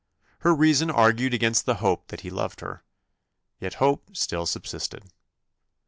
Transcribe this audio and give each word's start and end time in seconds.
Her 0.39 0.55
reason 0.55 0.89
argued 0.89 1.31
against 1.31 1.67
the 1.67 1.75
hope 1.75 2.07
that 2.07 2.21
he 2.21 2.31
loved 2.31 2.61
her; 2.61 2.83
yet 3.59 3.75
hope 3.75 4.17
still 4.17 4.47
subsisted. 4.47 5.03